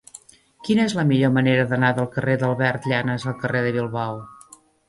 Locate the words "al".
3.33-3.39